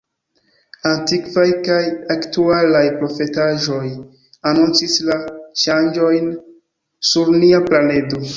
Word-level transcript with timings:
Antikvaj 0.91 1.43
kaj 1.67 1.83
aktualaj 2.15 2.81
profetaĵoj 3.01 3.83
anoncis 4.53 4.97
la 5.11 5.19
ŝanĝojn 5.67 6.33
sur 7.13 7.33
nia 7.45 7.63
planedo. 7.71 8.25